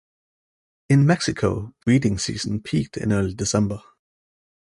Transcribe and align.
In 0.89 1.05
Mexico, 1.05 1.75
breeding 1.85 2.17
season 2.17 2.59
peaked 2.59 2.97
in 2.97 3.13
early 3.13 3.35
December. 3.35 3.83